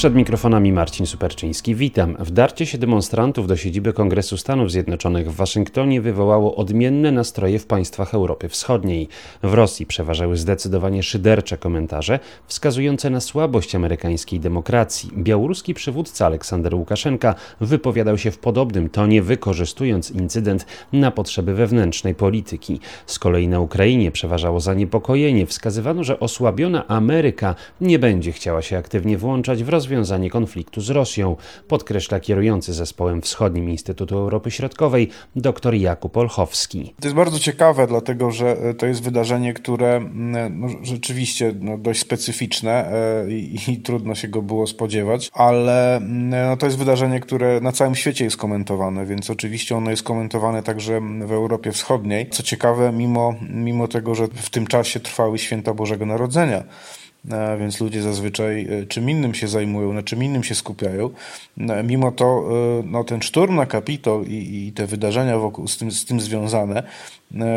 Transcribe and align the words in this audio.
Przed 0.00 0.14
mikrofonami 0.14 0.72
Marcin 0.72 1.06
Superczyński. 1.06 1.74
Witam. 1.74 2.16
Wdarcie 2.18 2.66
się 2.66 2.78
demonstrantów 2.78 3.46
do 3.46 3.56
siedziby 3.56 3.92
Kongresu 3.92 4.36
Stanów 4.36 4.70
Zjednoczonych 4.70 5.32
w 5.32 5.36
Waszyngtonie 5.36 6.00
wywołało 6.00 6.56
odmienne 6.56 7.12
nastroje 7.12 7.58
w 7.58 7.66
państwach 7.66 8.14
Europy 8.14 8.48
Wschodniej. 8.48 9.08
W 9.42 9.54
Rosji 9.54 9.86
przeważały 9.86 10.36
zdecydowanie 10.36 11.02
szydercze 11.02 11.58
komentarze 11.58 12.18
wskazujące 12.46 13.10
na 13.10 13.20
słabość 13.20 13.74
amerykańskiej 13.74 14.40
demokracji. 14.40 15.10
Białoruski 15.16 15.74
przywódca 15.74 16.26
Aleksander 16.26 16.74
Łukaszenka 16.74 17.34
wypowiadał 17.60 18.18
się 18.18 18.30
w 18.30 18.38
podobnym 18.38 18.88
tonie, 18.88 19.22
wykorzystując 19.22 20.10
incydent 20.10 20.66
na 20.92 21.10
potrzeby 21.10 21.54
wewnętrznej 21.54 22.14
polityki. 22.14 22.80
Z 23.06 23.18
kolei 23.18 23.48
na 23.48 23.60
Ukrainie 23.60 24.10
przeważało 24.10 24.60
zaniepokojenie. 24.60 25.46
Wskazywano, 25.46 26.04
że 26.04 26.20
osłabiona 26.20 26.88
Ameryka 26.88 27.54
nie 27.80 27.98
będzie 27.98 28.32
chciała 28.32 28.62
się 28.62 28.78
aktywnie 28.78 29.18
włączać 29.18 29.64
w 29.64 29.68
rozwiązanie 29.68 29.89
rozwiązanie 29.90 30.30
konfliktu 30.30 30.80
z 30.80 30.90
Rosją, 30.90 31.36
podkreśla 31.68 32.20
kierujący 32.20 32.72
zespołem 32.72 33.22
Wschodnim 33.22 33.70
Instytutu 33.70 34.18
Europy 34.18 34.50
Środkowej 34.50 35.08
dr 35.36 35.74
Jakub 35.74 36.16
Olchowski. 36.16 36.94
To 37.00 37.06
jest 37.08 37.16
bardzo 37.16 37.38
ciekawe, 37.38 37.86
dlatego 37.86 38.30
że 38.30 38.50
e, 38.50 38.74
to 38.74 38.86
jest 38.86 39.02
wydarzenie, 39.02 39.54
które 39.54 39.96
mm, 39.96 40.60
no, 40.60 40.68
rzeczywiście 40.82 41.54
no, 41.60 41.78
dość 41.78 42.00
specyficzne 42.00 42.92
e, 42.92 43.30
i, 43.30 43.58
i, 43.68 43.76
trudno 43.76 44.14
się 44.14 44.28
go 44.28 44.42
było 44.42 44.66
spodziewać, 44.66 45.30
ale 45.32 46.00
no, 46.08 46.56
to 46.56 46.66
jest 46.66 46.78
wydarzenie, 46.78 47.20
które 47.20 47.60
na 47.60 47.72
całym 47.72 47.94
świecie 47.94 48.24
jest 48.24 48.36
komentowane, 48.36 49.06
więc 49.06 49.30
oczywiście 49.30 49.76
ono 49.76 49.90
jest 49.90 50.02
komentowane 50.02 50.62
także 50.62 51.00
w 51.26 51.32
Europie 51.32 51.72
Wschodniej. 51.72 52.30
Co 52.30 52.42
ciekawe, 52.42 52.92
mimo, 52.92 53.34
mimo 53.50 53.88
tego, 53.88 54.14
że 54.14 54.28
w 54.28 54.50
tym 54.50 54.66
czasie 54.66 55.00
trwały 55.00 55.38
święta 55.38 55.74
Bożego 55.74 56.06
Narodzenia, 56.06 56.64
E, 56.64 57.09
więc 57.58 57.80
ludzie 57.80 58.02
zazwyczaj 58.02 58.66
e, 58.70 58.86
czym 58.86 59.10
innym 59.10 59.34
się 59.34 59.48
zajmują, 59.48 59.92
na 59.92 60.02
czym 60.02 60.24
innym 60.24 60.44
się 60.44 60.54
skupiają. 60.54 61.10
E, 61.58 61.82
mimo 61.82 62.12
to 62.12 62.48
no, 62.84 63.04
ten 63.04 63.22
szturm 63.22 63.56
na 63.56 63.66
Kapitol 63.66 64.24
i, 64.24 64.66
i 64.66 64.72
te 64.72 64.86
wydarzenia 64.86 65.38
wokół, 65.38 65.68
z, 65.68 65.78
tym, 65.78 65.90
z 65.90 66.04
tym 66.04 66.20
związane 66.20 66.82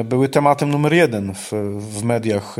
były 0.05 0.29
tematem 0.29 0.69
numer 0.69 0.93
jeden 0.93 1.33
w, 1.33 1.51
w 1.79 2.03
mediach 2.03 2.57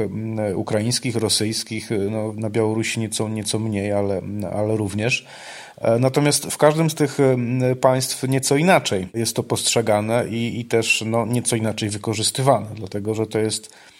ukraińskich, 0.56 1.16
rosyjskich, 1.16 1.90
no, 2.12 2.34
na 2.34 2.50
Białorusi 2.50 3.00
nieco, 3.00 3.30
nieco 3.30 3.60
mniej, 3.60 3.92
ale, 3.92 4.22
ale 4.54 4.78
również. 4.78 5.26
Natomiast 6.00 6.46
w 6.46 6.58
każdym 6.58 6.90
z 6.90 6.96
tych 6.96 7.18
państw 7.82 8.24
nieco 8.24 8.56
inaczej 8.58 9.08
jest 9.14 9.36
to 9.36 9.44
postrzegane 9.44 10.28
i, 10.28 10.60
i 10.60 10.66
też 10.66 11.04
no, 11.06 11.26
nieco 11.26 11.56
inaczej 11.56 11.90
wykorzystywane, 11.90 12.68
dlatego 12.76 13.16
że 13.16 13.28
to 13.28 13.40
jest 13.40 13.74
E, 13.74 13.93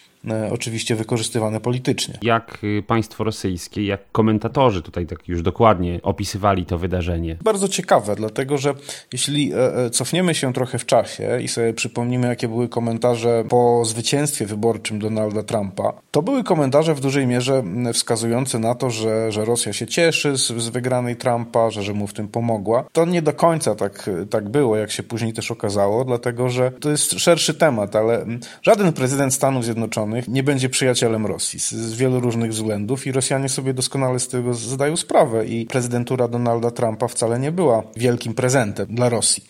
oczywiście 0.50 0.94
wykorzystywane 0.94 1.60
politycznie. 1.60 2.18
Jak 2.22 2.58
y, 2.64 2.82
państwo 2.86 3.24
rosyjskie, 3.24 3.84
jak 3.84 4.00
komentatorzy 4.12 4.82
tutaj 4.82 5.06
tak 5.06 5.28
już 5.28 5.42
dokładnie 5.42 6.00
opisywali 6.02 6.66
to 6.66 6.78
wydarzenie? 6.78 7.36
Bardzo 7.44 7.68
ciekawe, 7.68 8.16
dlatego 8.16 8.58
że 8.58 8.74
jeśli 9.12 9.52
e, 9.52 9.76
e, 9.76 9.90
cofniemy 9.90 10.34
się 10.34 10.52
trochę 10.52 10.78
w 10.78 10.86
czasie 10.86 11.40
i 11.42 11.48
sobie 11.48 11.72
przypomnimy, 11.72 12.26
jakie 12.26 12.48
były 12.48 12.68
komentarze 12.68 13.44
po 13.48 13.84
zwycięstwie 13.84 14.46
wyborczym 14.46 14.98
Donalda 14.98 15.42
Trumpa, 15.42 15.92
to 16.10 16.22
były 16.22 16.44
komentarze 16.44 16.94
w 16.94 17.00
dużej 17.00 17.26
mierze 17.26 17.62
wskazujące 17.92 18.58
na 18.58 18.74
to, 18.74 18.90
że, 18.90 19.32
że 19.32 19.44
Rosja 19.44 19.72
się 19.72 19.86
cieszy 19.86 20.36
z, 20.36 20.46
z 20.46 20.68
wygranej 20.68 21.16
Trumpa, 21.16 21.70
że, 21.70 21.82
że 21.82 21.92
mu 21.92 22.06
w 22.06 22.12
tym 22.12 22.28
pomogła. 22.28 22.84
To 22.92 23.04
nie 23.04 23.22
do 23.22 23.32
końca 23.32 23.74
tak, 23.74 24.10
tak 24.30 24.48
było, 24.48 24.76
jak 24.76 24.90
się 24.90 25.02
później 25.02 25.32
też 25.32 25.50
okazało, 25.50 26.04
dlatego 26.04 26.48
że 26.48 26.70
to 26.70 26.90
jest 26.90 27.20
szerszy 27.20 27.54
temat, 27.54 27.96
ale 27.96 28.26
żaden 28.62 28.92
prezydent 28.92 29.34
Stanów 29.34 29.64
Zjednoczonych 29.64 30.13
nie 30.28 30.42
będzie 30.42 30.68
przyjacielem 30.68 31.26
Rosji 31.26 31.60
z, 31.60 31.70
z 31.72 31.94
wielu 31.94 32.20
różnych 32.20 32.50
względów 32.50 33.06
i 33.06 33.12
Rosjanie 33.12 33.48
sobie 33.48 33.74
doskonale 33.74 34.20
z 34.20 34.28
tego 34.28 34.54
zdają 34.54 34.96
sprawę 34.96 35.46
i 35.46 35.66
prezydentura 35.66 36.28
Donalda 36.28 36.70
Trumpa 36.70 37.08
wcale 37.08 37.38
nie 37.38 37.52
była 37.52 37.82
wielkim 37.96 38.34
prezentem 38.34 38.86
dla 38.90 39.08
Rosji. 39.08 39.44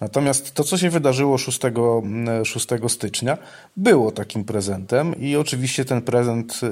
Natomiast 0.00 0.54
to, 0.54 0.64
co 0.64 0.78
się 0.78 0.90
wydarzyło 0.90 1.38
6, 1.38 1.60
6 2.44 2.72
mm, 2.72 2.88
stycznia, 2.88 3.38
było 3.76 4.12
takim 4.12 4.44
prezentem 4.44 5.20
i 5.20 5.36
oczywiście 5.36 5.84
ten 5.84 6.02
prezent 6.02 6.60
y, 6.62 6.66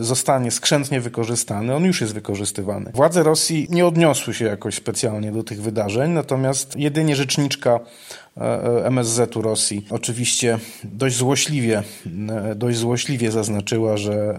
y, 0.00 0.04
zostanie 0.04 0.50
skrzętnie 0.50 1.00
wykorzystany. 1.00 1.74
On 1.74 1.84
już 1.84 2.00
jest 2.00 2.14
wykorzystywany. 2.14 2.90
Władze 2.94 3.22
Rosji 3.22 3.66
nie 3.70 3.86
odniosły 3.86 4.34
się 4.34 4.44
jakoś 4.44 4.74
specjalnie 4.74 5.32
do 5.32 5.42
tych 5.42 5.62
wydarzeń, 5.62 6.10
natomiast 6.12 6.76
jedynie 6.76 7.16
rzeczniczka 7.16 7.80
MSZ-u 8.84 9.42
Rosji 9.42 9.86
oczywiście 9.90 10.58
dość 10.84 11.16
złośliwie, 11.16 11.82
e, 12.28 12.54
dość 12.54 12.78
złośliwie 12.78 13.30
zaznaczyła, 13.30 13.96
że 13.96 14.36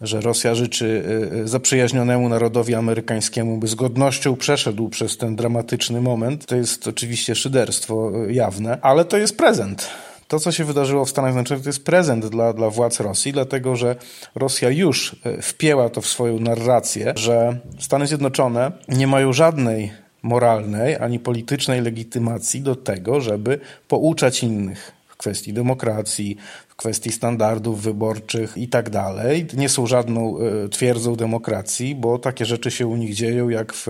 że 0.00 0.20
Rosja 0.20 0.54
życzy 0.54 1.04
zaprzyjaźnionemu 1.44 2.28
narodowi 2.28 2.74
amerykańskiemu, 2.74 3.56
by 3.58 3.68
z 3.68 3.74
godnością 3.74 4.36
przeszedł 4.36 4.88
przez 4.88 5.16
ten 5.16 5.36
dramatyczny 5.36 6.00
moment. 6.00 6.46
To 6.46 6.56
jest 6.56 6.88
oczywiście 6.88 7.34
szyderstwo 7.34 8.12
jawne, 8.28 8.78
ale 8.82 9.04
to 9.04 9.18
jest 9.18 9.36
prezent. 9.36 9.88
To, 10.28 10.40
co 10.40 10.52
się 10.52 10.64
wydarzyło 10.64 11.04
w 11.04 11.10
Stanach 11.10 11.32
Zjednoczonych, 11.32 11.64
to 11.64 11.68
jest 11.68 11.84
prezent 11.84 12.26
dla, 12.26 12.52
dla 12.52 12.70
władz 12.70 13.00
Rosji, 13.00 13.32
dlatego 13.32 13.76
że 13.76 13.96
Rosja 14.34 14.70
już 14.70 15.16
wpięła 15.42 15.88
to 15.88 16.00
w 16.00 16.06
swoją 16.06 16.40
narrację, 16.40 17.12
że 17.16 17.58
Stany 17.78 18.06
Zjednoczone 18.06 18.72
nie 18.88 19.06
mają 19.06 19.32
żadnej 19.32 19.92
moralnej 20.22 20.96
ani 20.96 21.18
politycznej 21.18 21.80
legitymacji 21.80 22.60
do 22.60 22.76
tego, 22.76 23.20
żeby 23.20 23.60
pouczać 23.88 24.42
innych 24.42 24.92
w 25.08 25.16
kwestii 25.16 25.52
demokracji, 25.52 26.36
kwestii 26.80 27.12
standardów 27.12 27.82
wyborczych 27.82 28.56
i 28.56 28.68
tak 28.68 28.90
dalej. 28.90 29.46
Nie 29.56 29.68
są 29.68 29.86
żadną 29.86 30.38
e, 30.38 30.68
twierdzą 30.68 31.16
demokracji, 31.16 31.94
bo 31.94 32.18
takie 32.18 32.44
rzeczy 32.44 32.70
się 32.70 32.86
u 32.86 32.96
nich 32.96 33.14
dzieją 33.14 33.48
jak 33.48 33.72
w, 33.72 33.88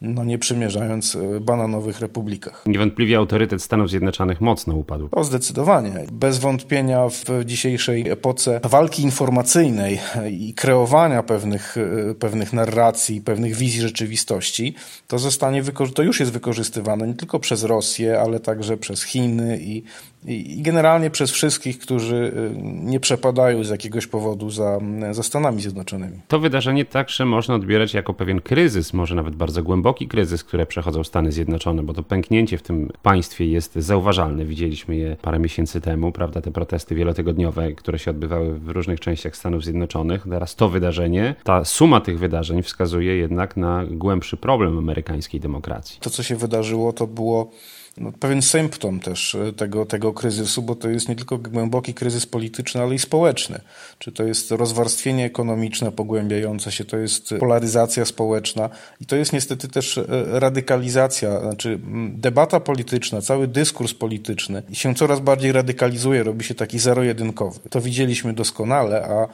no 0.00 0.24
nie 0.24 0.38
przymierzając, 0.38 1.16
e, 1.16 1.40
bananowych 1.40 2.00
republikach. 2.00 2.64
Niewątpliwie 2.66 3.16
autorytet 3.16 3.62
Stanów 3.62 3.90
Zjednoczonych 3.90 4.40
mocno 4.40 4.74
upadł. 4.74 5.08
O, 5.12 5.24
zdecydowanie. 5.24 5.92
Bez 6.12 6.38
wątpienia 6.38 7.08
w 7.08 7.44
dzisiejszej 7.44 8.08
epoce 8.08 8.60
walki 8.64 9.02
informacyjnej 9.02 10.00
i 10.30 10.54
kreowania 10.54 11.22
pewnych, 11.22 11.76
e, 12.10 12.14
pewnych 12.14 12.52
narracji, 12.52 13.20
pewnych 13.20 13.54
wizji 13.54 13.80
rzeczywistości, 13.80 14.74
to 15.08 15.18
zostanie 15.18 15.62
to 15.94 16.02
już 16.02 16.20
jest 16.20 16.32
wykorzystywane 16.32 17.06
nie 17.06 17.14
tylko 17.14 17.40
przez 17.40 17.62
Rosję, 17.62 18.20
ale 18.20 18.40
także 18.40 18.76
przez 18.76 19.02
Chiny 19.02 19.58
i, 19.62 19.82
i 20.26 20.62
generalnie 20.62 21.10
przez 21.10 21.30
wszystkich, 21.30 21.78
którzy 21.78 22.23
Y, 22.24 22.50
nie 22.62 23.00
przepadają 23.00 23.64
z 23.64 23.70
jakiegoś 23.70 24.06
powodu 24.06 24.50
za, 24.50 24.78
za 25.10 25.22
Stanami 25.22 25.62
Zjednoczonymi. 25.62 26.20
To 26.28 26.38
wydarzenie 26.38 26.84
także 26.84 27.24
można 27.24 27.54
odbierać 27.54 27.94
jako 27.94 28.14
pewien 28.14 28.40
kryzys, 28.40 28.92
może 28.92 29.14
nawet 29.14 29.36
bardzo 29.36 29.62
głęboki 29.62 30.08
kryzys, 30.08 30.44
które 30.44 30.66
przechodzą 30.66 31.04
Stany 31.04 31.32
Zjednoczone, 31.32 31.82
bo 31.82 31.92
to 31.92 32.02
pęknięcie 32.02 32.58
w 32.58 32.62
tym 32.62 32.90
państwie 33.02 33.46
jest 33.46 33.74
zauważalne. 33.74 34.44
Widzieliśmy 34.44 34.96
je 34.96 35.16
parę 35.22 35.38
miesięcy 35.38 35.80
temu, 35.80 36.12
prawda, 36.12 36.40
te 36.40 36.50
protesty 36.50 36.94
wielotygodniowe, 36.94 37.72
które 37.72 37.98
się 37.98 38.10
odbywały 38.10 38.58
w 38.58 38.68
różnych 38.68 39.00
częściach 39.00 39.36
Stanów 39.36 39.64
Zjednoczonych. 39.64 40.26
Teraz 40.30 40.56
to 40.56 40.68
wydarzenie, 40.68 41.34
ta 41.44 41.64
suma 41.64 42.00
tych 42.00 42.18
wydarzeń 42.18 42.62
wskazuje 42.62 43.16
jednak 43.16 43.56
na 43.56 43.84
głębszy 43.90 44.36
problem 44.36 44.78
amerykańskiej 44.78 45.40
demokracji. 45.40 45.98
To, 46.00 46.10
co 46.10 46.22
się 46.22 46.36
wydarzyło, 46.36 46.92
to 46.92 47.06
było 47.06 47.50
no, 47.96 48.12
pewien 48.12 48.42
symptom 48.42 49.00
też 49.00 49.34
e, 49.34 49.52
tego, 49.52 49.86
tego 49.86 50.12
kryzysu, 50.12 50.62
bo 50.62 50.74
to 50.74 50.88
jest 50.88 51.08
nie 51.08 51.16
tylko 51.16 51.38
głęboki 51.38 51.94
kryzys 51.94 52.26
polityczny, 52.26 52.82
ale 52.82 52.94
i 52.94 52.98
społeczny. 52.98 53.60
Czy 53.98 54.12
to 54.12 54.22
jest 54.22 54.50
rozwarstwienie 54.50 55.24
ekonomiczne 55.24 55.92
pogłębiające 55.92 56.72
się, 56.72 56.84
to 56.84 56.96
jest 56.96 57.34
polaryzacja 57.40 58.04
społeczna 58.04 58.70
i 59.00 59.06
to 59.06 59.16
jest 59.16 59.32
niestety 59.32 59.68
też 59.68 59.98
e, 59.98 60.04
radykalizacja, 60.40 61.40
znaczy 61.40 61.80
debata 62.08 62.60
polityczna, 62.60 63.20
cały 63.20 63.48
dyskurs 63.48 63.94
polityczny 63.94 64.62
się 64.72 64.94
coraz 64.94 65.20
bardziej 65.20 65.52
radykalizuje, 65.52 66.22
robi 66.22 66.44
się 66.44 66.54
taki 66.54 66.78
zero-jedynkowy. 66.78 67.60
To 67.70 67.80
widzieliśmy 67.80 68.32
doskonale, 68.32 69.04
a 69.04 69.28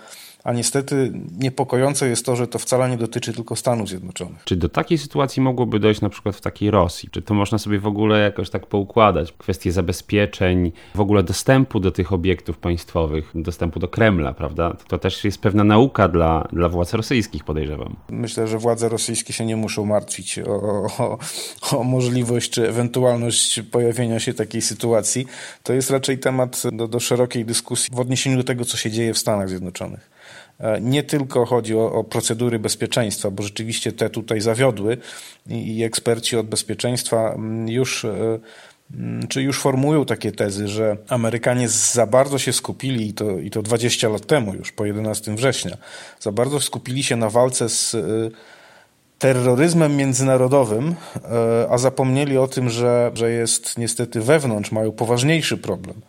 a 0.44 0.52
niestety 0.52 1.12
niepokojące 1.38 2.08
jest 2.08 2.26
to, 2.26 2.36
że 2.36 2.46
to 2.46 2.58
wcale 2.58 2.90
nie 2.90 2.96
dotyczy 2.96 3.32
tylko 3.32 3.56
Stanów 3.56 3.88
Zjednoczonych. 3.88 4.44
Czy 4.44 4.56
do 4.56 4.68
takiej 4.68 4.98
sytuacji 4.98 5.42
mogłoby 5.42 5.80
dojść 5.80 6.00
na 6.00 6.08
przykład 6.08 6.36
w 6.36 6.40
takiej 6.40 6.70
Rosji? 6.70 7.08
Czy 7.12 7.22
to 7.22 7.34
można 7.34 7.58
sobie 7.58 7.78
w 7.78 7.86
ogóle 7.86 8.20
jakoś 8.20 8.50
tak 8.50 8.66
poukładać? 8.66 9.32
Kwestie 9.32 9.72
zabezpieczeń, 9.72 10.72
w 10.94 11.00
ogóle 11.00 11.22
dostępu 11.22 11.80
do 11.80 11.90
tych 11.90 12.12
obiektów 12.12 12.58
państwowych, 12.58 13.32
dostępu 13.34 13.80
do 13.80 13.88
Kremla, 13.88 14.34
prawda? 14.34 14.76
To 14.88 14.98
też 14.98 15.24
jest 15.24 15.38
pewna 15.38 15.64
nauka 15.64 16.08
dla, 16.08 16.48
dla 16.52 16.68
władz 16.68 16.94
rosyjskich, 16.94 17.44
podejrzewam. 17.44 17.96
Myślę, 18.08 18.48
że 18.48 18.58
władze 18.58 18.88
rosyjskie 18.88 19.32
się 19.32 19.46
nie 19.46 19.56
muszą 19.56 19.86
martwić 19.86 20.38
o, 20.38 20.86
o, 20.98 21.18
o 21.78 21.84
możliwość 21.84 22.50
czy 22.50 22.68
ewentualność 22.68 23.60
pojawienia 23.62 24.20
się 24.20 24.34
takiej 24.34 24.62
sytuacji. 24.62 25.26
To 25.62 25.72
jest 25.72 25.90
raczej 25.90 26.18
temat 26.18 26.62
do, 26.72 26.88
do 26.88 27.00
szerokiej 27.00 27.44
dyskusji 27.44 27.88
w 27.92 28.00
odniesieniu 28.00 28.36
do 28.36 28.44
tego, 28.44 28.64
co 28.64 28.76
się 28.76 28.90
dzieje 28.90 29.14
w 29.14 29.18
Stanach 29.18 29.48
Zjednoczonych. 29.48 30.09
E, 30.60 30.80
nie 30.80 31.02
tylko 31.02 31.46
chodzi 31.46 31.74
o, 31.74 31.92
o, 31.92 32.04
procedury 32.04 32.58
bezpieczeństwa, 32.58 33.30
bo 33.30 33.42
rzeczywiście 33.42 33.92
te 33.92 34.10
tutaj 34.10 34.40
zawiodły 34.40 34.96
i, 35.46 35.76
i 35.76 35.84
eksperci 35.84 36.36
od 36.36 36.46
bezpieczeństwa 36.46 37.32
mm, 37.34 37.68
już 37.68 38.04
e, 38.04 38.38
mm, 38.94 39.28
czy 39.28 39.42
już 39.42 39.60
formują 39.60 40.04
takie 40.04 40.32
tezy, 40.32 40.68
że 40.68 40.96
Amerykanie 41.08 41.68
za 41.68 42.06
bardzo 42.06 42.38
się 42.38 42.52
skupili, 42.52 43.08
i 43.08 43.14
to, 43.14 43.38
i 43.38 43.50
to 43.50 43.62
20 43.62 44.08
lat 44.08 44.26
temu 44.26 44.54
już, 44.54 44.72
po 44.72 44.86
11 44.86 45.34
września, 45.34 45.76
za 46.20 46.32
bardzo 46.32 46.60
skupili 46.60 47.02
się 47.02 47.16
na 47.16 47.30
walce 47.30 47.68
z 47.68 47.94
y, 47.94 48.30
terroryzmem 49.18 49.96
międzynarodowym, 49.96 50.94
e, 51.24 51.66
a 51.70 51.78
zapomnieli 51.78 52.38
o 52.38 52.48
tym, 52.48 52.70
że, 52.70 53.10
że 53.14 53.30
jest 53.30 53.78
niestety 53.78 54.20
wewnątrz, 54.20 54.72
mają 54.72 54.92
poważniejszy 54.92 55.58
problem. 55.58 56.00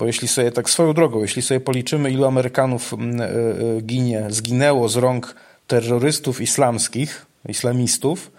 Bo 0.00 0.06
jeśli 0.06 0.28
sobie 0.28 0.52
tak 0.52 0.70
swoją 0.70 0.92
drogą, 0.92 1.22
jeśli 1.22 1.42
sobie 1.42 1.60
policzymy, 1.60 2.10
ilu 2.10 2.24
Amerykanów 2.24 2.94
mm, 2.94 3.20
e, 3.20 3.24
e, 3.24 3.80
ginie, 3.82 4.26
zginęło 4.28 4.88
z 4.88 4.96
rąk 4.96 5.34
terrorystów 5.66 6.40
islamskich, 6.40 7.26
islamistów, 7.48 8.32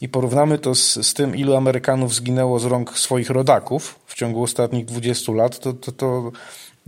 i 0.00 0.08
porównamy 0.08 0.58
to 0.58 0.74
z, 0.74 1.06
z 1.06 1.14
tym, 1.14 1.36
ilu 1.36 1.54
Amerykanów 1.54 2.14
zginęło 2.14 2.58
z 2.58 2.64
rąk 2.64 2.98
swoich 2.98 3.30
rodaków 3.30 3.98
w 4.06 4.14
ciągu 4.14 4.42
ostatnich 4.42 4.84
20 4.84 5.32
lat, 5.32 5.58
to, 5.58 5.72
to, 5.72 5.92
to 5.92 6.32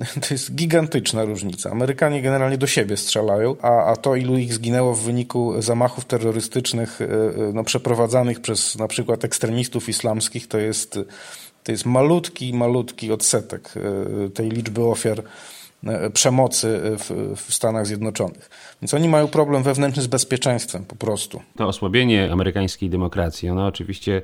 to 0.29 0.35
jest 0.35 0.55
gigantyczna 0.55 1.25
różnica. 1.25 1.71
Amerykanie 1.71 2.23
generalnie 2.23 2.59
do 2.59 2.67
siebie 2.67 2.97
strzelają, 2.97 3.57
a, 3.63 3.85
a 3.85 3.97
to, 3.97 4.17
ilu 4.17 4.39
ich 4.39 4.55
zginęło 4.55 4.95
w 4.95 5.03
wyniku 5.03 5.63
zamachów 5.63 6.05
terrorystycznych 6.05 7.01
e, 7.01 7.05
e, 7.05 7.53
no, 7.55 7.65
przeprowadzanych 7.65 8.41
przez 8.41 8.77
na 8.77 8.89
przykład 8.89 9.25
ekstremistów 9.25 9.89
islamskich, 9.89 10.49
to 10.49 10.59
jest, 10.59 10.99
to 11.65 11.73
jest 11.73 11.87
malutki, 11.87 12.55
malutki 12.55 13.13
odsetek 13.13 13.75
e, 13.77 14.31
tej 14.31 14.51
liczby 14.51 14.85
ofiar 14.85 15.23
przemocy 16.13 16.81
w, 16.99 17.35
w, 17.37 17.55
Stanach 17.55 17.87
Zjednoczonych. 17.87 18.51
Więc 18.83 18.95
oni 18.95 19.09
mają 19.09 19.29
problem 19.29 19.63
wewnętrzny 19.63 20.03
z 20.03 20.07
bezpieczeństwem 20.07 20.85
po 20.85 20.97
prostu. 20.97 21.43
To 21.57 21.67
osłabienie 21.67 22.33
amerykańskiej 22.33 22.91
demokracji, 22.91 23.49
ono 23.49 23.67
oczywiście 23.67 24.23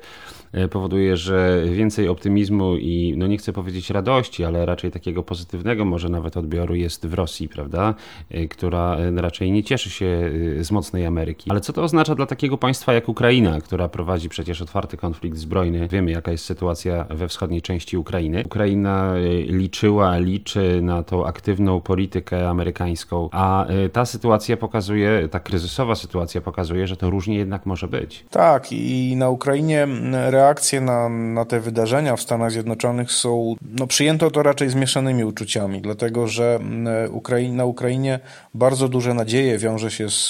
E, 0.51 0.67
powoduje, 0.67 1.17
że 1.17 1.63
więcej 1.65 2.07
optymizmu 2.07 2.75
i, 2.75 3.13
no 3.17 3.27
nie 3.27 3.37
chcę 3.37 3.53
powiedzieć 3.53 3.89
radości, 3.89 4.45
ale 4.45 4.65
raczej 4.65 4.91
takiego 4.91 5.23
pozytywnego 5.23 5.85
może 5.85 6.09
nawet 6.09 6.37
odbioru 6.37 6.75
jest 6.75 7.07
w 7.07 7.13
Rosji, 7.13 7.49
prawda? 7.49 7.95
E, 8.29 8.47
która 8.47 8.97
e, 8.97 9.21
raczej 9.21 9.51
nie 9.51 9.63
cieszy 9.63 9.89
się 9.89 10.31
z 10.59 10.71
mocnej 10.71 11.05
Ameryki. 11.05 11.51
Ale 11.51 11.61
co 11.61 11.73
to 11.73 11.83
oznacza 11.83 12.15
dla 12.15 12.25
takiego 12.25 12.57
państwa 12.57 12.93
jak 12.93 13.09
Ukraina, 13.09 13.61
która 13.61 13.89
prowadzi 13.89 14.29
przecież 14.29 14.61
otwarty 14.61 14.97
konflikt 14.97 15.37
zbrojny? 15.37 15.87
Wiemy, 15.87 16.11
jaka 16.11 16.31
jest 16.31 16.45
sytuacja 16.45 17.05
we 17.09 17.27
wschodniej 17.27 17.61
części 17.61 17.97
Ukrainy. 17.97 18.43
Ukraina 18.45 19.13
liczyła, 19.45 20.17
liczy 20.17 20.81
na 20.81 21.03
tą 21.03 21.25
aktywną 21.47 21.81
politykę 21.81 22.49
amerykańską, 22.49 23.29
a 23.31 23.65
ta 23.93 24.05
sytuacja 24.05 24.57
pokazuje, 24.57 25.27
ta 25.31 25.39
kryzysowa 25.39 25.95
sytuacja 25.95 26.41
pokazuje, 26.41 26.87
że 26.87 26.97
to 26.97 27.09
różnie 27.09 27.35
jednak 27.35 27.65
może 27.65 27.87
być. 27.87 28.25
Tak, 28.29 28.71
i 28.71 29.15
na 29.17 29.29
Ukrainie 29.29 29.87
reakcje 30.29 30.81
na, 30.81 31.09
na 31.09 31.45
te 31.45 31.59
wydarzenia 31.59 32.15
w 32.15 32.21
Stanach 32.21 32.51
Zjednoczonych 32.51 33.11
są, 33.11 33.55
no 33.79 33.87
przyjęto 33.87 34.31
to 34.31 34.43
raczej 34.43 34.69
zmieszanymi 34.69 35.23
uczuciami, 35.23 35.81
dlatego 35.81 36.27
że 36.27 36.55
mm, 36.55 37.15
Ukrai 37.15 37.51
na 37.51 37.65
Ukrainie 37.65 38.19
bardzo 38.53 38.87
duże 38.87 39.13
nadzieje 39.13 39.57
wiąże 39.57 39.91
się 39.91 40.09
z, 40.09 40.29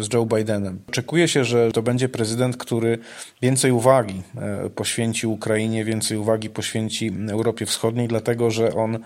z 0.00 0.12
Joe 0.14 0.26
Bidenem. 0.26 0.78
Oczekuje 0.88 1.28
się, 1.28 1.44
że 1.44 1.72
to 1.72 1.82
będzie 1.82 2.08
prezydent, 2.08 2.56
który 2.56 2.98
więcej 3.42 3.72
uwagi 3.72 4.22
e, 4.36 4.70
poświęci 4.70 5.26
Ukrainie, 5.26 5.84
więcej 5.84 6.18
uwagi 6.18 6.50
poświęci 6.50 7.12
Europie 7.30 7.66
Wschodniej, 7.66 8.08
dlatego 8.08 8.50
że 8.50 8.74
on 8.74 8.94
e, 8.94 9.00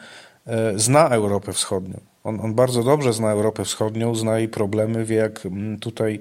zna 0.77 1.09
Europę 1.09 1.53
Wschodnią. 1.53 2.01
On, 2.25 2.41
on 2.41 2.55
bardzo 2.55 2.83
dobrze 2.83 3.13
zna 3.13 3.31
Europę 3.31 3.65
Wschodnią, 3.65 4.15
zna 4.15 4.39
jej 4.39 4.49
problemy, 4.49 5.05
wie 5.05 5.17
jak 5.17 5.47
mm, 5.47 5.79
tutaj 5.79 6.21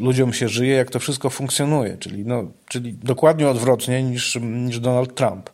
ludziom 0.00 0.32
się 0.32 0.48
żyje, 0.48 0.74
jak 0.74 0.90
to 0.90 0.98
wszystko 0.98 1.30
funkcjonuje, 1.30 1.96
czyli, 1.96 2.24
no, 2.24 2.44
czyli 2.68 2.92
dokładnie 2.92 3.48
odwrotnie 3.48 4.02
niż, 4.02 4.38
niż 4.42 4.80
Donald 4.80 5.14
Trump. 5.14 5.50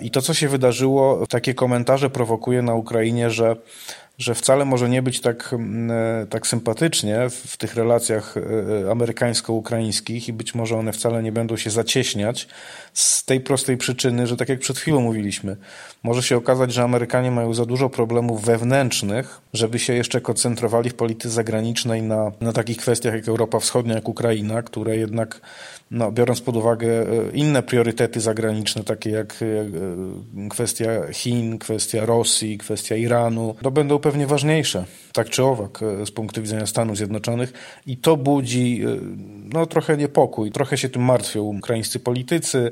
I 0.00 0.10
to, 0.10 0.22
co 0.22 0.34
się 0.34 0.48
wydarzyło, 0.48 1.26
takie 1.26 1.54
komentarze 1.54 2.10
prowokuje 2.10 2.62
na 2.62 2.74
Ukrainie, 2.74 3.30
że 3.30 3.56
że 4.18 4.34
wcale 4.34 4.64
może 4.64 4.88
nie 4.88 5.02
być 5.02 5.20
tak, 5.20 5.52
mm, 5.52 5.90
e, 5.90 6.26
tak 6.26 6.46
sympatycznie 6.46 7.30
w 7.30 7.56
tych 7.56 7.74
relacjach 7.74 8.36
e, 8.36 8.40
e, 8.40 8.90
amerykańsko-ukraińskich 8.90 10.28
i 10.28 10.32
być 10.32 10.54
może 10.54 10.76
one 10.76 10.92
wcale 10.92 11.22
nie 11.22 11.32
będą 11.32 11.56
się 11.56 11.70
zacieśniać 11.70 12.48
z 12.92 13.24
tej 13.24 13.40
prostej 13.40 13.76
przyczyny, 13.76 14.26
że 14.26 14.36
tak 14.36 14.48
jak 14.48 14.58
przed 14.58 14.78
chwilą 14.78 15.00
mówiliśmy, 15.00 15.56
może 16.02 16.22
się 16.22 16.36
okazać, 16.36 16.72
że 16.72 16.82
Amerykanie 16.82 17.30
mają 17.30 17.54
za 17.54 17.66
dużo 17.66 17.90
problemów 17.90 18.44
wewnętrznych, 18.44 19.40
żeby 19.52 19.78
się 19.78 19.92
jeszcze 19.92 20.20
koncentrowali 20.20 20.90
w 20.90 20.94
polityce 20.94 21.30
zagranicznej 21.30 22.02
na, 22.02 22.32
na 22.40 22.52
takich 22.52 22.76
kwestiach 22.76 23.14
jak 23.14 23.28
Europa 23.28 23.60
Wschodnia, 23.60 23.94
jak 23.94 24.08
Ukraina, 24.08 24.62
które 24.62 24.96
jednak 24.96 25.40
no, 25.90 26.12
biorąc 26.12 26.40
pod 26.40 26.56
uwagę 26.56 26.88
inne 27.32 27.62
priorytety 27.62 28.20
zagraniczne, 28.20 28.84
takie 28.84 29.10
jak 29.10 29.44
kwestia 30.50 31.12
Chin, 31.12 31.58
kwestia 31.58 32.06
Rosji, 32.06 32.58
kwestia 32.58 32.96
Iranu, 32.96 33.56
to 33.62 33.70
będą 33.70 33.98
pewnie 34.06 34.26
ważniejsze, 34.26 34.84
tak 35.12 35.30
czy 35.30 35.44
owak, 35.44 35.82
e, 35.82 36.06
z 36.06 36.10
punktu 36.10 36.42
widzenia 36.42 36.66
Stanów 36.66 36.96
Zjednoczonych 36.96 37.52
i 37.86 37.96
to 37.96 38.16
budzi 38.16 38.82
no, 39.52 39.66
trochę 39.66 39.96
niepokój. 39.96 40.50
Trochę 40.50 40.78
się 40.78 40.88
tym 40.88 41.02
martwią 41.02 41.42
ukraińscy 41.42 42.00
politycy 42.00 42.70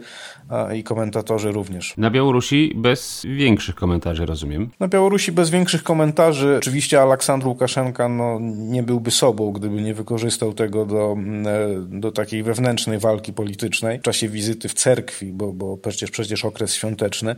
i 0.76 0.84
komentatorzy 0.84 1.52
również. 1.52 1.94
Na 1.96 2.10
Białorusi 2.10 2.72
bez 2.76 3.22
większych 3.24 3.74
komentarzy, 3.74 4.26
rozumiem? 4.26 4.70
Na 4.80 4.88
Białorusi 4.88 5.32
bez 5.32 5.50
większych 5.50 5.82
komentarzy. 5.82 6.56
Oczywiście 6.58 7.02
Aleksandr 7.02 7.46
Łukaszenka 7.46 8.08
no, 8.08 8.38
nie 8.40 8.82
byłby 8.82 9.10
sobą, 9.10 9.52
gdyby 9.52 9.82
nie 9.82 9.94
wykorzystał 9.94 10.52
tego 10.52 10.86
do, 10.86 11.16
do 11.88 12.12
takiej 12.12 12.42
wewnętrznej 12.42 12.98
walki 12.98 13.32
politycznej 13.32 13.98
w 13.98 14.02
czasie 14.02 14.28
wizyty 14.28 14.68
w 14.68 14.74
cerkwi, 14.74 15.32
bo, 15.32 15.52
bo 15.52 15.76
przecież, 15.76 16.10
przecież 16.10 16.44
okres 16.44 16.74
świąteczny, 16.74 17.30
e, 17.30 17.36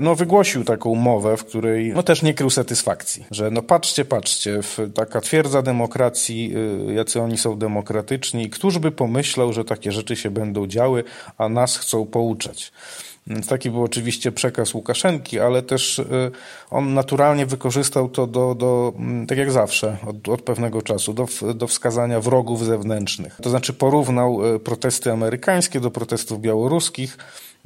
no 0.00 0.14
wygłosił 0.14 0.64
taką 0.64 0.94
mowę, 0.94 1.36
w 1.36 1.44
której 1.44 1.92
no 1.94 2.02
też 2.02 2.22
nie 2.22 2.34
krył 2.34 2.50
satysfakcji, 2.50 3.24
że 3.30 3.50
no 3.50 3.62
patrzcie, 3.62 4.04
patrzcie, 4.04 4.60
taka 4.94 5.20
twierdza 5.20 5.62
demokracji, 5.62 6.52
y, 6.88 6.92
jacy 6.92 7.20
oni 7.20 7.38
są 7.38 7.58
demokratyczni, 7.58 8.50
któż 8.50 8.78
by 8.78 8.90
pomyślał, 8.90 9.52
że 9.52 9.64
takie 9.64 9.92
rzeczy 9.92 10.16
się 10.16 10.30
będą 10.30 10.66
działy, 10.66 11.04
a 11.38 11.48
nas 11.48 11.76
chcą 11.76 12.06
pouczać. 12.06 12.72
Więc 13.28 13.46
taki 13.46 13.70
był 13.70 13.82
oczywiście 13.82 14.32
przekaz 14.32 14.74
Łukaszenki, 14.74 15.40
ale 15.40 15.62
też 15.62 15.98
y, 15.98 16.04
on 16.70 16.94
naturalnie 16.94 17.46
wykorzystał 17.46 18.08
to 18.08 18.26
do, 18.26 18.54
do 18.54 18.92
mm, 18.98 19.26
tak 19.26 19.38
jak 19.38 19.52
zawsze, 19.52 19.96
od, 20.06 20.28
od, 20.28 20.42
pewnego 20.42 20.82
czasu, 20.82 21.12
do, 21.12 21.26
do 21.54 21.66
wskazania 21.66 22.20
wrogów 22.20 22.64
zewnętrznych. 22.64 23.38
To 23.42 23.50
znaczy 23.50 23.72
porównał 23.72 24.54
y, 24.54 24.60
protesty 24.60 25.12
amerykańskie 25.12 25.80
do 25.80 25.90
protestów 25.90 26.40
białoruskich 26.40 27.18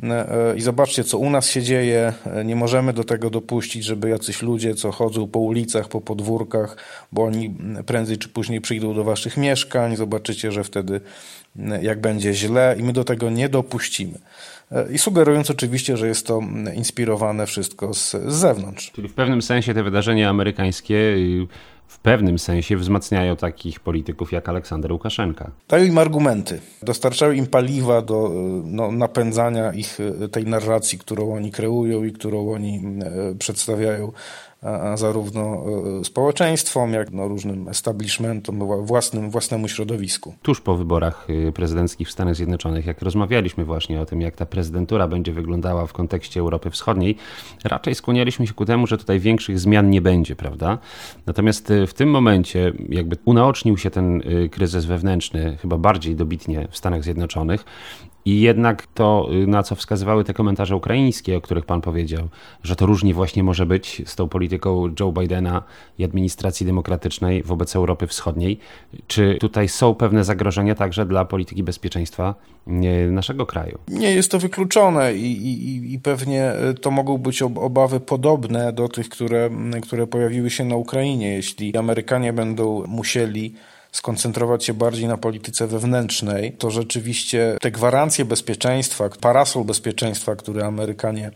y, 0.02 0.08
i 0.56 0.60
zobaczcie, 0.60 1.04
co 1.04 1.18
u 1.18 1.30
nas 1.30 1.50
się 1.50 1.62
dzieje. 1.62 2.12
Nie 2.44 2.56
możemy 2.56 2.92
do 2.92 3.04
tego 3.04 3.30
dopuścić, 3.30 3.84
żeby 3.84 4.08
jacyś 4.08 4.42
ludzie, 4.42 4.74
co 4.74 4.92
chodzą 4.92 5.28
po 5.28 5.38
ulicach, 5.38 5.88
po 5.88 6.00
podwórkach, 6.00 6.76
bo 7.12 7.24
oni 7.24 7.54
prędzej 7.86 8.18
czy 8.18 8.28
później 8.28 8.60
przyjdą 8.60 8.94
do 8.94 9.04
waszych 9.04 9.36
mieszkań. 9.36 9.96
Zobaczycie, 9.96 10.52
że 10.52 10.64
wtedy 10.64 11.00
jak 11.82 12.00
będzie 12.00 12.34
źle 12.34 12.76
i 12.78 12.82
my 12.82 12.92
do 12.92 13.04
tego 13.04 13.30
nie 13.30 13.48
dopuścimy. 13.48 14.18
I 14.92 14.98
sugerując 14.98 15.50
oczywiście, 15.50 15.96
że 15.96 16.08
jest 16.08 16.26
to 16.26 16.40
inspirowane 16.74 17.46
wszystko 17.46 17.94
z, 17.94 18.10
z 18.10 18.34
zewnątrz. 18.34 18.90
Czyli 18.90 19.08
w 19.08 19.14
pewnym 19.14 19.42
sensie 19.42 19.74
te 19.74 19.82
wydarzenia 19.82 20.30
amerykańskie 20.30 21.16
w 21.86 21.98
pewnym 21.98 22.38
sensie 22.38 22.76
wzmacniają 22.76 23.36
takich 23.36 23.80
polityków 23.80 24.32
jak 24.32 24.48
Aleksander 24.48 24.92
Łukaszenka. 24.92 25.50
Dają 25.68 25.84
im 25.84 25.98
argumenty, 25.98 26.60
dostarczają 26.82 27.32
im 27.32 27.46
paliwa 27.46 28.02
do 28.02 28.30
no, 28.64 28.92
napędzania 28.92 29.72
ich 29.72 29.98
tej 30.32 30.44
narracji, 30.44 30.98
którą 30.98 31.34
oni 31.34 31.50
kreują 31.50 32.04
i 32.04 32.12
którą 32.12 32.52
oni 32.52 32.82
przedstawiają 33.38 34.12
zarówno 34.94 35.64
e, 36.00 36.04
społeczeństwom, 36.04 36.92
jak 36.92 37.10
no 37.10 37.28
różnym 37.28 37.68
establishmentom, 37.68 38.86
własnym, 38.86 39.30
własnemu 39.30 39.68
środowisku. 39.68 40.34
Tuż 40.42 40.60
po 40.60 40.76
wyborach 40.76 41.26
e, 41.48 41.52
prezydenckich 41.52 42.08
w 42.08 42.12
Stanach 42.12 42.34
Zjednoczonych, 42.34 42.86
jak 42.86 43.02
rozmawialiśmy 43.02 43.64
właśnie 43.64 44.00
o 44.00 44.06
tym, 44.06 44.20
jak 44.20 44.36
ta 44.36 44.46
prezydentura 44.46 45.08
będzie 45.08 45.32
wyglądała 45.32 45.86
w 45.86 45.92
kontekście 45.92 46.40
Europy 46.40 46.70
Wschodniej, 46.70 47.16
raczej 47.64 47.94
skłanialiśmy 47.94 48.46
się 48.46 48.54
ku 48.54 48.64
temu, 48.64 48.86
że 48.86 48.98
tutaj 48.98 49.20
większych 49.20 49.58
zmian 49.58 49.90
nie 49.90 50.02
będzie, 50.02 50.36
prawda? 50.36 50.78
Natomiast 51.26 51.70
e, 51.70 51.86
w 51.86 51.94
tym 51.94 52.10
momencie 52.10 52.72
jakby 52.88 53.16
unaocznił 53.24 53.78
się 53.78 53.90
ten 53.90 54.22
kryzys 54.50 54.84
wewnętrzny 54.84 55.56
chyba 55.56 55.78
bardziej 55.78 56.16
dobitnie 56.16 56.68
w 56.70 56.76
Stanach 56.76 57.04
Zjednoczonych 57.04 57.64
i 58.24 58.40
jednak 58.40 58.86
to, 58.86 59.28
y, 59.42 59.46
na 59.46 59.62
co 59.62 59.74
wskazywały 59.74 60.24
te 60.24 60.34
komentarze 60.34 60.76
ukraińskie, 60.76 61.36
o 61.36 61.40
których 61.40 61.66
pan 61.66 61.80
powiedział, 61.80 62.28
że 62.62 62.76
to 62.76 62.86
różnie 62.86 63.14
właśnie 63.14 63.42
może 63.42 63.66
być 63.66 64.02
z 64.06 64.16
tą 64.16 64.28
polityką 64.28 64.94
Joe 65.00 65.12
Bidena 65.12 65.62
i 65.98 66.04
administracji 66.04 66.66
demokratycznej 66.66 67.42
wobec 67.42 67.76
Europy 67.76 68.06
Wschodniej. 68.06 68.58
Czy 69.06 69.36
tutaj 69.40 69.68
są 69.68 69.94
pewne 69.94 70.24
zagrożenia 70.24 70.74
także 70.74 71.06
dla 71.06 71.24
polityki 71.24 71.62
bezpieczeństwa 71.62 72.34
y, 72.68 73.10
naszego 73.10 73.46
kraju? 73.46 73.78
Nie 73.88 74.14
jest 74.14 74.30
to 74.30 74.38
wykluczone 74.38 75.14
i, 75.14 75.46
i, 75.46 75.94
i 75.94 75.98
pewnie 75.98 76.52
y, 76.70 76.74
to 76.74 76.90
mogą 76.90 77.18
być 77.18 77.42
obawy 77.42 78.00
podobne 78.00 78.72
do 78.72 78.88
tych, 78.88 79.08
które, 79.08 79.50
które 79.82 80.06
pojawiły 80.06 80.50
się 80.50 80.64
na 80.64 80.76
Ukrainie. 80.76 81.34
Jeśli 81.34 81.76
Amerykanie 81.76 82.32
będą 82.32 82.86
musieli 82.86 83.54
skoncentrować 83.92 84.64
się 84.64 84.74
bardziej 84.74 85.08
na 85.08 85.16
polityce 85.16 85.66
wewnętrznej, 85.66 86.52
to 86.52 86.70
rzeczywiście 86.70 87.56
te 87.60 87.70
gwarancje 87.70 88.24
bezpieczeństwa, 88.24 89.08
parasol 89.20 89.64
bezpieczeństwa, 89.64 90.36
który 90.36 90.64
Amerykanie 90.64 91.30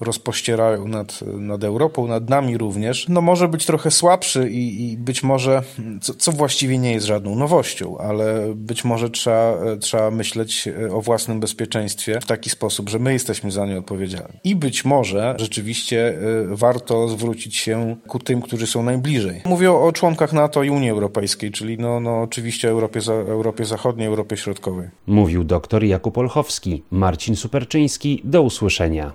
rozpościerają 0.00 0.88
nad, 0.88 1.20
nad 1.22 1.64
Europą, 1.64 2.06
nad 2.06 2.30
nami 2.30 2.58
również, 2.58 3.08
no 3.08 3.20
może 3.20 3.48
być 3.48 3.66
trochę 3.66 3.90
słabszy 3.90 4.50
i, 4.50 4.92
i 4.92 4.96
być 4.96 5.22
może, 5.22 5.62
co, 6.00 6.14
co 6.14 6.32
właściwie 6.32 6.78
nie 6.78 6.92
jest 6.92 7.06
żadną 7.06 7.34
nowością, 7.34 7.98
ale 7.98 8.54
być 8.54 8.84
może 8.84 9.10
trzeba, 9.10 9.56
trzeba 9.80 10.10
myśleć 10.10 10.68
o 10.90 11.00
własnym 11.00 11.40
bezpieczeństwie 11.40 12.20
w 12.20 12.26
taki 12.26 12.50
sposób, 12.50 12.88
że 12.88 12.98
my 12.98 13.12
jesteśmy 13.12 13.50
za 13.50 13.66
nie 13.66 13.78
odpowiedzialni. 13.78 14.38
I 14.44 14.56
być 14.56 14.84
może 14.84 15.34
rzeczywiście 15.38 16.08
y, 16.52 16.56
warto 16.56 17.08
zwrócić 17.08 17.56
się 17.56 17.96
ku 18.08 18.18
tym, 18.18 18.42
którzy 18.42 18.66
są 18.66 18.82
najbliżej. 18.82 19.42
Mówię 19.44 19.72
o 19.72 19.92
członkach 19.92 20.32
NATO 20.32 20.62
i 20.62 20.70
Unii 20.70 20.90
Europejskiej, 20.90 21.50
czyli 21.50 21.78
no, 21.78 21.97
no 22.00 22.22
oczywiście 22.22 22.68
Europie, 22.68 23.00
Europie 23.28 23.64
Zachodniej, 23.64 24.06
Europie 24.06 24.36
Środkowej. 24.36 24.88
Mówił 25.06 25.44
dr 25.44 25.84
Jakub 25.84 26.18
Olchowski. 26.18 26.82
Marcin 26.90 27.36
Superczyński. 27.36 28.20
Do 28.24 28.42
usłyszenia. 28.42 29.12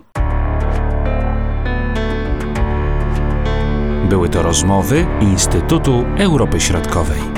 Były 4.09 4.29
to 4.29 4.41
rozmowy 4.41 5.05
Instytutu 5.21 6.03
Europy 6.17 6.59
Środkowej. 6.59 7.32